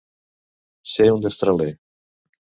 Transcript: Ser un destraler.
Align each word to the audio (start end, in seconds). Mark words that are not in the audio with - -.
Ser 0.93 1.07
un 1.17 1.21
destraler. 1.27 1.69